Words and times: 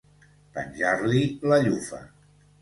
Penjar-li 0.55 1.21
la 1.53 1.61
llufa. 1.67 2.01